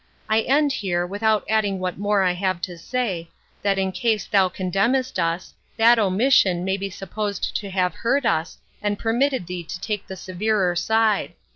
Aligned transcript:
I 0.27 0.39
end 0.41 0.71
here, 0.73 1.05
without 1.05 1.45
adding 1.47 1.77
what 1.77 1.99
more 1.99 2.23
I 2.23 2.31
have 2.31 2.59
to 2.61 2.75
say, 2.75 3.29
that 3.61 3.77
in 3.77 3.91
case 3.91 4.25
thou 4.25 4.49
condemnest 4.49 5.19
us, 5.19 5.53
that 5.77 5.99
omission 5.99 6.65
may 6.65 6.75
be 6.75 6.89
supposed 6.89 7.55
to 7.57 7.69
have 7.69 7.93
hurt 7.93 8.25
us, 8.25 8.57
and 8.81 8.97
permitted 8.97 9.45
thee 9.45 9.63
to 9.63 9.79
take 9.79 10.07
the 10.07 10.15
severer 10.15 10.75
side. 10.75 11.33